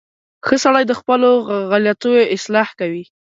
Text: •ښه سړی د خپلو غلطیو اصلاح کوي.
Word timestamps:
•ښه 0.45 0.55
سړی 0.63 0.83
د 0.87 0.93
خپلو 0.99 1.29
غلطیو 1.71 2.29
اصلاح 2.35 2.69
کوي. 2.79 3.03